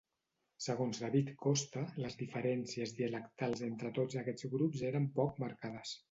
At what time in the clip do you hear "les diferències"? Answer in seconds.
2.05-2.93